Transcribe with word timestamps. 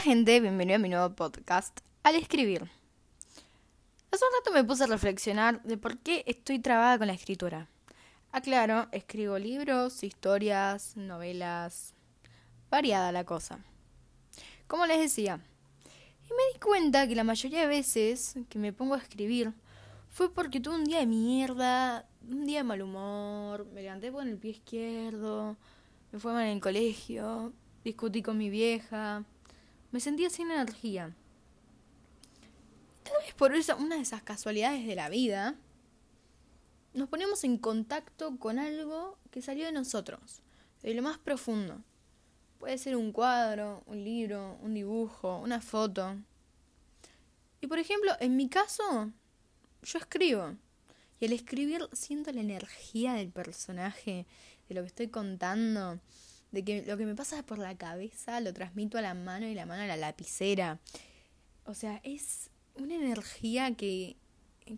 Hola 0.00 0.14
gente, 0.14 0.40
bienvenido 0.40 0.76
a 0.76 0.78
mi 0.78 0.88
nuevo 0.88 1.14
podcast, 1.14 1.80
Al 2.04 2.14
Escribir. 2.14 2.62
Hace 4.10 4.24
un 4.24 4.30
rato 4.38 4.50
me 4.54 4.64
puse 4.64 4.84
a 4.84 4.86
reflexionar 4.86 5.62
de 5.62 5.76
por 5.76 5.98
qué 5.98 6.24
estoy 6.26 6.58
trabada 6.58 6.96
con 6.96 7.08
la 7.08 7.12
escritura. 7.12 7.68
Aclaro, 8.32 8.88
escribo 8.92 9.38
libros, 9.38 10.02
historias, 10.02 10.96
novelas, 10.96 11.92
variada 12.70 13.12
la 13.12 13.24
cosa. 13.24 13.62
Como 14.66 14.86
les 14.86 15.00
decía, 15.00 15.38
y 15.84 16.32
me 16.32 16.54
di 16.54 16.60
cuenta 16.60 17.06
que 17.06 17.14
la 17.14 17.22
mayoría 17.22 17.60
de 17.60 17.66
veces 17.66 18.36
que 18.48 18.58
me 18.58 18.72
pongo 18.72 18.94
a 18.94 18.98
escribir 19.02 19.52
fue 20.08 20.32
porque 20.32 20.60
tuve 20.60 20.76
un 20.76 20.84
día 20.84 21.00
de 21.00 21.06
mierda, 21.06 22.08
un 22.26 22.46
día 22.46 22.60
de 22.60 22.64
mal 22.64 22.80
humor, 22.80 23.66
me 23.66 23.82
levanté 23.82 24.10
con 24.10 24.26
el 24.26 24.38
pie 24.38 24.52
izquierdo, 24.52 25.58
me 26.10 26.18
fue 26.18 26.32
mal 26.32 26.46
en 26.46 26.52
el 26.52 26.60
colegio, 26.62 27.52
discutí 27.84 28.22
con 28.22 28.38
mi 28.38 28.48
vieja, 28.48 29.26
me 29.92 30.00
sentía 30.00 30.30
sin 30.30 30.50
energía. 30.50 31.14
Tal 33.02 33.14
vez 33.24 33.34
por 33.34 33.54
eso, 33.54 33.76
una 33.76 33.96
de 33.96 34.02
esas 34.02 34.22
casualidades 34.22 34.86
de 34.86 34.94
la 34.94 35.08
vida, 35.08 35.56
nos 36.94 37.08
ponemos 37.08 37.44
en 37.44 37.58
contacto 37.58 38.36
con 38.38 38.58
algo 38.58 39.18
que 39.30 39.42
salió 39.42 39.66
de 39.66 39.72
nosotros, 39.72 40.42
de 40.82 40.94
lo 40.94 41.02
más 41.02 41.18
profundo. 41.18 41.82
Puede 42.58 42.78
ser 42.78 42.96
un 42.96 43.12
cuadro, 43.12 43.82
un 43.86 44.04
libro, 44.04 44.58
un 44.60 44.74
dibujo, 44.74 45.38
una 45.38 45.60
foto. 45.60 46.16
Y 47.60 47.66
por 47.66 47.78
ejemplo, 47.78 48.12
en 48.20 48.36
mi 48.36 48.48
caso, 48.48 49.10
yo 49.82 49.98
escribo. 49.98 50.56
Y 51.20 51.26
al 51.26 51.32
escribir 51.32 51.88
siento 51.92 52.32
la 52.32 52.40
energía 52.40 53.14
del 53.14 53.30
personaje, 53.30 54.26
de 54.68 54.74
lo 54.74 54.82
que 54.82 54.88
estoy 54.88 55.08
contando, 55.08 56.00
de 56.52 56.64
que 56.64 56.82
lo 56.82 56.96
que 56.96 57.06
me 57.06 57.14
pasa 57.14 57.42
por 57.44 57.58
la 57.58 57.76
cabeza 57.76 58.40
lo 58.40 58.52
transmito 58.52 58.98
a 58.98 59.02
la 59.02 59.14
mano 59.14 59.46
y 59.46 59.54
la 59.54 59.66
mano 59.66 59.82
a 59.82 59.86
la 59.86 59.96
lapicera. 59.96 60.80
O 61.64 61.74
sea, 61.74 62.00
es 62.02 62.50
una 62.74 62.94
energía 62.94 63.74
que, 63.76 64.16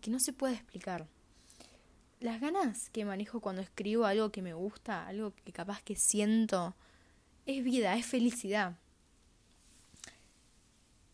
que 0.00 0.10
no 0.10 0.20
se 0.20 0.32
puede 0.32 0.54
explicar. 0.54 1.06
Las 2.20 2.40
ganas 2.40 2.90
que 2.90 3.04
manejo 3.04 3.40
cuando 3.40 3.62
escribo 3.62 4.04
algo 4.04 4.30
que 4.30 4.42
me 4.42 4.54
gusta, 4.54 5.06
algo 5.06 5.34
que 5.34 5.52
capaz 5.52 5.82
que 5.82 5.96
siento, 5.96 6.74
es 7.46 7.64
vida, 7.64 7.96
es 7.96 8.06
felicidad. 8.06 8.76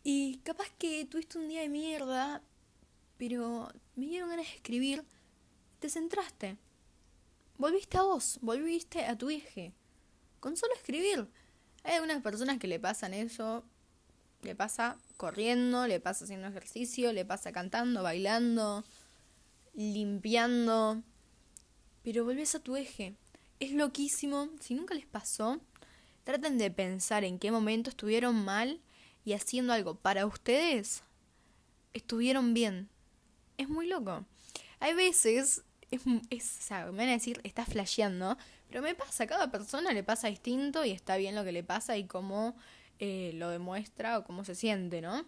Y 0.03 0.37
capaz 0.43 0.69
que 0.77 1.05
tuviste 1.05 1.37
un 1.37 1.49
día 1.49 1.61
de 1.61 1.69
mierda, 1.69 2.41
pero 3.17 3.69
me 3.95 4.07
dieron 4.07 4.29
ganas 4.29 4.45
de 4.45 4.55
escribir, 4.55 5.03
te 5.79 5.89
centraste. 5.89 6.57
Volviste 7.57 7.97
a 7.97 8.03
vos, 8.03 8.37
volviste 8.41 9.05
a 9.05 9.17
tu 9.17 9.29
eje 9.29 9.73
con 10.39 10.57
solo 10.57 10.73
escribir. 10.75 11.27
Hay 11.83 11.95
algunas 11.95 12.21
personas 12.21 12.59
que 12.59 12.67
le 12.67 12.79
pasan 12.79 13.13
eso, 13.13 13.63
le 14.41 14.55
pasa 14.55 14.97
corriendo, 15.17 15.87
le 15.87 15.99
pasa 15.99 16.25
haciendo 16.25 16.47
ejercicio, 16.47 17.13
le 17.13 17.25
pasa 17.25 17.51
cantando, 17.51 18.03
bailando, 18.03 18.83
limpiando. 19.73 21.01
Pero 22.03 22.25
volvés 22.25 22.55
a 22.55 22.59
tu 22.59 22.75
eje. 22.75 23.15
Es 23.59 23.71
loquísimo. 23.71 24.49
Si 24.59 24.73
nunca 24.73 24.93
les 24.93 25.05
pasó, 25.05 25.59
traten 26.23 26.57
de 26.57 26.71
pensar 26.71 27.23
en 27.23 27.39
qué 27.39 27.51
momento 27.51 27.89
estuvieron 27.89 28.43
mal 28.45 28.81
y 29.25 29.33
haciendo 29.33 29.73
algo 29.73 29.95
para 29.95 30.25
ustedes, 30.25 31.03
estuvieron 31.93 32.53
bien. 32.53 32.89
Es 33.57 33.67
muy 33.67 33.87
loco. 33.87 34.25
Hay 34.79 34.93
veces, 34.93 35.63
es, 35.91 36.01
es 36.29 36.71
me 36.71 36.91
van 36.91 37.09
a 37.09 37.11
decir, 37.11 37.39
estás 37.43 37.69
flasheando, 37.69 38.37
pero 38.69 38.81
me 38.81 38.95
pasa, 38.95 39.27
cada 39.27 39.51
persona 39.51 39.91
le 39.91 40.03
pasa 40.03 40.27
distinto 40.27 40.85
y 40.85 40.91
está 40.91 41.17
bien 41.17 41.35
lo 41.35 41.43
que 41.43 41.51
le 41.51 41.63
pasa 41.63 41.97
y 41.97 42.05
cómo 42.05 42.55
eh, 42.99 43.31
lo 43.35 43.49
demuestra 43.49 44.19
o 44.19 44.23
cómo 44.23 44.43
se 44.43 44.55
siente, 44.55 45.01
¿no? 45.01 45.25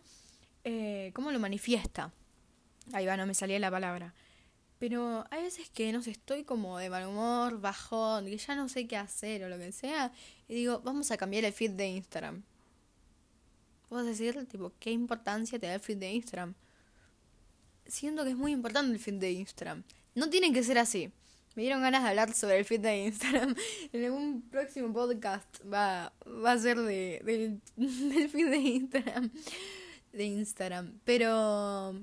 Eh, 0.63 1.11
cómo 1.15 1.31
lo 1.31 1.39
manifiesta. 1.39 2.11
Ahí 2.93 3.05
va, 3.05 3.17
no 3.17 3.25
me 3.25 3.33
salía 3.33 3.59
la 3.59 3.71
palabra. 3.71 4.13
Pero 4.77 5.25
hay 5.29 5.43
veces 5.43 5.69
que, 5.69 5.91
no 5.93 6.01
sé, 6.01 6.11
estoy 6.11 6.43
como 6.43 6.77
de 6.79 6.89
mal 6.89 7.07
humor, 7.07 7.61
bajón, 7.61 8.25
que 8.25 8.37
ya 8.37 8.55
no 8.55 8.67
sé 8.67 8.87
qué 8.87 8.97
hacer 8.97 9.43
o 9.43 9.49
lo 9.49 9.57
que 9.57 9.71
sea. 9.71 10.11
Y 10.47 10.55
digo, 10.55 10.81
vamos 10.81 11.11
a 11.11 11.17
cambiar 11.17 11.45
el 11.45 11.53
feed 11.53 11.71
de 11.71 11.87
Instagram. 11.87 12.43
Puedo 13.89 14.03
decir, 14.03 14.45
tipo, 14.47 14.71
¿qué 14.79 14.91
importancia 14.91 15.59
te 15.59 15.67
da 15.67 15.75
el 15.75 15.81
feed 15.81 15.97
de 15.97 16.11
Instagram? 16.13 16.55
Siento 17.85 18.23
que 18.23 18.31
es 18.31 18.37
muy 18.37 18.53
importante 18.53 18.91
el 18.91 18.99
feed 18.99 19.15
de 19.15 19.31
Instagram. 19.31 19.83
No 20.15 20.29
tiene 20.29 20.51
que 20.51 20.63
ser 20.63 20.77
así. 20.77 21.11
Me 21.55 21.63
dieron 21.63 21.81
ganas 21.81 22.03
de 22.03 22.09
hablar 22.09 22.33
sobre 22.33 22.59
el 22.59 22.65
feed 22.65 22.79
de 22.79 22.97
Instagram. 23.05 23.55
En 23.93 24.05
algún 24.05 24.41
próximo 24.49 24.93
podcast 24.93 25.47
va, 25.71 26.13
va 26.25 26.51
a 26.53 26.57
ser 26.57 26.79
de, 26.79 27.21
del 27.75 28.29
feed 28.29 28.49
de 28.49 28.57
Instagram. 28.57 29.31
De 30.13 30.23
Instagram. 30.25 30.99
Pero 31.03 31.95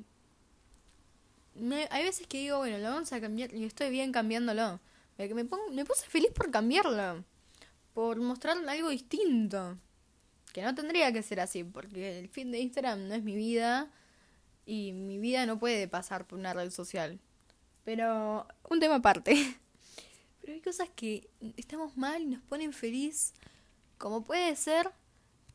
hay 1.91 2.04
veces 2.04 2.26
que 2.26 2.38
digo, 2.38 2.58
bueno, 2.58 2.78
lo 2.78 2.91
vamos 2.91 3.12
a 3.12 3.20
cambiar 3.20 3.54
y 3.54 3.64
estoy 3.64 3.91
bien 3.91 4.12
cambiándolo. 4.12 4.80
Me, 5.16 5.28
me, 5.34 5.44
pongo, 5.44 5.70
me 5.72 5.84
puse 5.84 6.06
feliz 6.06 6.30
por 6.32 6.50
cambiarlo. 6.50 7.25
Por 7.94 8.19
mostrar 8.19 8.56
algo 8.69 8.90
distinto. 8.90 9.78
Que 10.52 10.62
no 10.62 10.75
tendría 10.75 11.12
que 11.12 11.22
ser 11.22 11.40
así, 11.40 11.64
porque 11.64 12.19
el 12.19 12.28
feed 12.28 12.48
de 12.48 12.60
Instagram 12.60 13.08
no 13.08 13.14
es 13.14 13.22
mi 13.22 13.34
vida. 13.34 13.90
Y 14.66 14.92
mi 14.92 15.19
vida 15.19 15.46
no 15.46 15.58
puede 15.58 15.88
pasar 15.88 16.26
por 16.26 16.38
una 16.38 16.52
red 16.52 16.70
social. 16.70 17.19
Pero 17.88 18.47
un 18.69 18.81
tema 18.81 18.97
aparte. 18.97 19.32
Pero 20.43 20.53
hay 20.53 20.60
cosas 20.60 20.91
que 20.94 21.31
estamos 21.56 21.97
mal 21.97 22.21
y 22.21 22.26
nos 22.26 22.43
ponen 22.43 22.75
feliz. 22.75 23.32
Como 23.97 24.22
puede 24.22 24.54
ser 24.56 24.91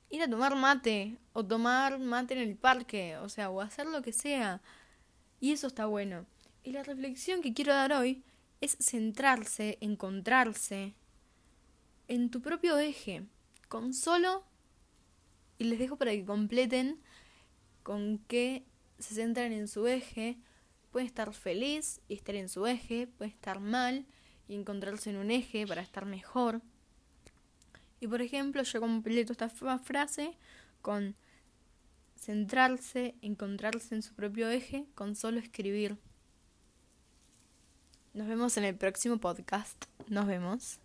ir 0.09 0.23
a 0.23 0.27
tomar 0.27 0.55
mate 0.55 1.15
o 1.33 1.45
tomar 1.45 1.99
mate 1.99 2.33
en 2.33 2.39
el 2.39 2.55
parque, 2.55 3.17
o 3.17 3.29
sea, 3.29 3.51
o 3.51 3.61
hacer 3.61 3.85
lo 3.85 4.01
que 4.01 4.13
sea. 4.13 4.61
Y 5.39 5.51
eso 5.51 5.67
está 5.67 5.85
bueno. 5.85 6.25
Y 6.63 6.71
la 6.71 6.81
reflexión 6.81 7.43
que 7.43 7.53
quiero 7.53 7.71
dar 7.71 7.93
hoy 7.93 8.23
es 8.61 8.77
centrarse, 8.79 9.77
encontrarse 9.79 10.95
en 12.07 12.31
tu 12.31 12.41
propio 12.41 12.79
eje, 12.79 13.27
con 13.67 13.93
solo, 13.93 14.43
y 15.59 15.65
les 15.65 15.77
dejo 15.77 15.97
para 15.97 16.09
que 16.09 16.25
completen 16.25 16.99
con 17.83 18.17
qué 18.27 18.65
se 18.97 19.13
centran 19.13 19.51
en 19.51 19.67
su 19.67 19.85
eje, 19.85 20.39
Puede 20.93 21.07
estar 21.07 21.33
feliz 21.33 22.01
y 22.07 22.13
estar 22.13 22.35
en 22.35 22.47
su 22.47 22.67
eje, 22.67 23.07
puede 23.07 23.31
estar 23.31 23.59
mal 23.59 24.05
y 24.47 24.53
encontrarse 24.53 25.09
en 25.09 25.17
un 25.17 25.31
eje 25.31 25.65
para 25.65 25.81
estar 25.81 26.05
mejor. 26.05 26.61
Y 27.99 28.07
por 28.07 28.21
ejemplo, 28.21 28.61
yo 28.61 28.79
completo 28.79 29.31
esta 29.31 29.49
frase 29.49 30.37
con 30.83 31.15
centrarse, 32.15 33.15
encontrarse 33.23 33.95
en 33.95 34.03
su 34.03 34.13
propio 34.13 34.49
eje 34.51 34.85
con 34.93 35.15
solo 35.15 35.39
escribir. 35.39 35.97
Nos 38.13 38.27
vemos 38.27 38.55
en 38.57 38.65
el 38.65 38.75
próximo 38.75 39.17
podcast. 39.17 39.85
Nos 40.07 40.27
vemos. 40.27 40.82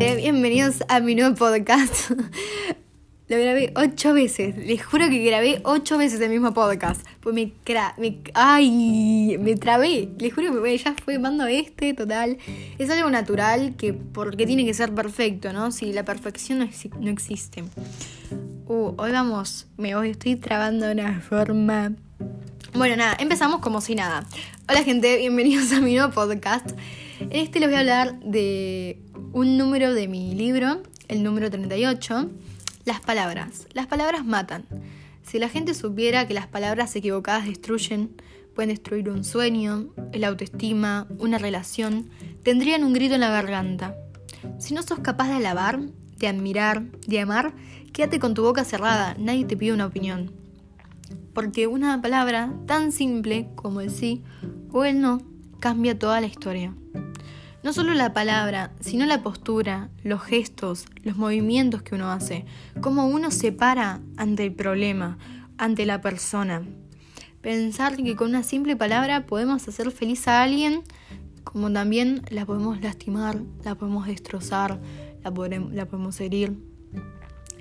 Bienvenidos 0.00 0.82
a 0.88 1.00
mi 1.00 1.14
nuevo 1.14 1.34
podcast. 1.36 2.10
Lo 3.28 3.36
grabé 3.36 3.70
ocho 3.76 4.14
veces. 4.14 4.56
Les 4.56 4.82
juro 4.82 5.10
que 5.10 5.22
grabé 5.22 5.60
ocho 5.62 5.98
veces 5.98 6.22
el 6.22 6.30
mismo 6.30 6.54
podcast. 6.54 7.06
Pues 7.20 7.34
me, 7.34 7.52
me 7.98 8.18
ay, 8.32 9.36
me 9.38 9.56
trabé. 9.56 10.08
Les 10.18 10.32
juro 10.32 10.62
que 10.62 10.78
ya 10.78 10.94
fue 11.04 11.18
mando 11.18 11.46
este, 11.46 11.92
total. 11.92 12.38
Es 12.78 12.88
algo 12.88 13.10
natural 13.10 13.74
que 13.76 13.92
porque 13.92 14.46
tiene 14.46 14.64
que 14.64 14.72
ser 14.72 14.94
perfecto, 14.94 15.52
¿no? 15.52 15.70
Si 15.70 15.92
la 15.92 16.02
perfección 16.02 16.60
no, 16.98 17.10
existe. 17.10 17.62
Uh, 18.68 18.94
hoy 18.96 19.12
vamos. 19.12 19.66
Me 19.76 19.94
voy, 19.94 20.10
estoy 20.12 20.36
trabando 20.36 20.86
de 20.86 20.92
una 20.92 21.20
forma. 21.20 21.92
Bueno, 22.72 22.96
nada, 22.96 23.16
empezamos 23.18 23.60
como 23.60 23.80
si 23.80 23.94
nada. 23.94 24.24
Hola 24.68 24.84
gente, 24.84 25.16
bienvenidos 25.16 25.72
a 25.72 25.80
mi 25.80 25.94
nuevo 25.94 26.12
podcast. 26.12 26.70
En 27.18 27.36
este 27.36 27.58
les 27.58 27.68
voy 27.68 27.76
a 27.76 27.80
hablar 27.80 28.20
de 28.20 29.02
un 29.32 29.58
número 29.58 29.92
de 29.92 30.06
mi 30.06 30.34
libro, 30.34 30.80
el 31.08 31.22
número 31.24 31.50
38, 31.50 32.30
las 32.84 33.00
palabras. 33.00 33.66
Las 33.72 33.86
palabras 33.86 34.24
matan. 34.24 34.66
Si 35.24 35.38
la 35.40 35.48
gente 35.48 35.74
supiera 35.74 36.28
que 36.28 36.34
las 36.34 36.46
palabras 36.46 36.94
equivocadas 36.94 37.46
destruyen, 37.46 38.14
pueden 38.54 38.70
destruir 38.70 39.08
un 39.10 39.24
sueño, 39.24 39.88
el 40.12 40.22
autoestima, 40.22 41.08
una 41.18 41.38
relación, 41.38 42.08
tendrían 42.44 42.84
un 42.84 42.92
grito 42.92 43.14
en 43.14 43.20
la 43.20 43.30
garganta. 43.30 43.96
Si 44.58 44.74
no 44.74 44.82
sos 44.82 45.00
capaz 45.00 45.28
de 45.28 45.34
alabar, 45.34 45.80
de 46.18 46.28
admirar, 46.28 46.84
de 47.06 47.20
amar, 47.20 47.52
quédate 47.92 48.20
con 48.20 48.34
tu 48.34 48.42
boca 48.42 48.64
cerrada, 48.64 49.16
nadie 49.18 49.44
te 49.44 49.56
pide 49.56 49.72
una 49.72 49.86
opinión. 49.86 50.32
Porque 51.34 51.66
una 51.66 52.00
palabra 52.02 52.52
tan 52.66 52.92
simple 52.92 53.48
como 53.54 53.80
el 53.80 53.90
sí 53.90 54.22
o 54.72 54.84
el 54.84 55.00
no 55.00 55.22
cambia 55.60 55.98
toda 55.98 56.20
la 56.20 56.26
historia. 56.26 56.74
No 57.62 57.72
solo 57.72 57.92
la 57.94 58.14
palabra, 58.14 58.72
sino 58.80 59.04
la 59.06 59.22
postura, 59.22 59.90
los 60.02 60.22
gestos, 60.22 60.86
los 61.02 61.16
movimientos 61.16 61.82
que 61.82 61.94
uno 61.94 62.10
hace, 62.10 62.46
cómo 62.80 63.06
uno 63.06 63.30
se 63.30 63.52
para 63.52 64.00
ante 64.16 64.46
el 64.46 64.54
problema, 64.54 65.18
ante 65.58 65.84
la 65.84 66.00
persona. 66.00 66.62
Pensar 67.42 67.96
que 67.96 68.16
con 68.16 68.30
una 68.30 68.42
simple 68.42 68.76
palabra 68.76 69.26
podemos 69.26 69.68
hacer 69.68 69.90
feliz 69.90 70.26
a 70.28 70.42
alguien 70.42 70.82
como 71.44 71.72
también 71.72 72.22
la 72.30 72.46
podemos 72.46 72.80
lastimar, 72.80 73.40
la 73.64 73.74
podemos 73.74 74.06
destrozar, 74.06 74.80
la, 75.24 75.86
podemos 75.86 76.20
herir. 76.20 76.56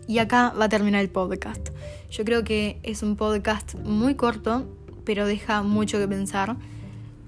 Y 0.10 0.18
acá 0.18 0.56
va 0.60 0.66
a 0.66 0.70
terminar 0.70 1.02
el 1.02 1.10
podcast. 1.12 1.70
Yo 2.10 2.26
creo 2.26 2.44
que 2.44 2.80
es 2.82 3.04
un 3.04 3.16
podcast 3.16 3.76
muy 3.76 4.16
corto, 4.16 4.68
pero 5.06 5.28
deja 5.28 5.62
mucho 5.62 6.00
que 6.00 6.08
pensar 6.08 6.56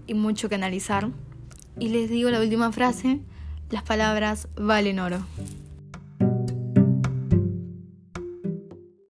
y 0.07 0.15
mucho 0.15 0.49
que 0.49 0.55
analizar. 0.55 1.09
Y 1.77 1.89
les 1.89 2.09
digo 2.09 2.31
la 2.31 2.39
última 2.39 2.71
frase, 2.71 3.19
las 3.69 3.83
palabras 3.83 4.47
valen 4.55 4.99
oro. 4.99 5.19